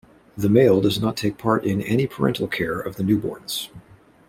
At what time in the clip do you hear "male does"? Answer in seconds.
0.49-0.99